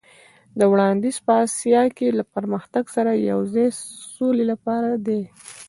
[0.57, 3.77] دا وړاندیز په اسیا کې له پرمختګ سره یو ځای د
[4.15, 5.21] سولې لپاره دی.